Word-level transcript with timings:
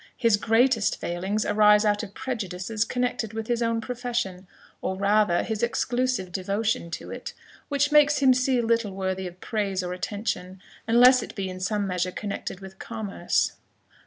His 0.17 0.35
greatest 0.35 0.99
failings 0.99 1.45
arise 1.45 1.85
out 1.85 2.01
of 2.01 2.15
prejudices 2.15 2.83
connected 2.85 3.33
with 3.33 3.45
his 3.45 3.61
own 3.61 3.81
profession, 3.81 4.47
or 4.81 4.95
rather 4.97 5.43
his 5.43 5.61
exclusive 5.61 6.31
devotion 6.31 6.89
to 6.89 7.11
it, 7.11 7.35
which 7.69 7.91
makes 7.91 8.17
him 8.17 8.33
see 8.33 8.61
little 8.61 8.93
worthy 8.95 9.27
of 9.27 9.39
praise 9.39 9.83
or 9.83 9.93
attention, 9.93 10.59
unless 10.87 11.21
it 11.21 11.35
be 11.35 11.49
in 11.49 11.59
some 11.59 11.85
measure 11.85 12.11
connected 12.11 12.61
with 12.61 12.79
commerce." 12.79 13.57